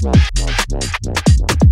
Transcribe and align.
Nice, 0.00 0.30
nice, 0.36 0.64
nice, 0.70 0.92
nice, 1.02 1.40
nice. 1.40 1.67